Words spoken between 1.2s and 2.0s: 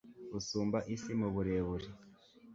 burebure